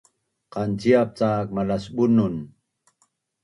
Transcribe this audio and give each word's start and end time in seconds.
Qanciap 0.53 1.09
cak 1.19 1.47
malas 1.55 1.85
Bunun 1.95 2.35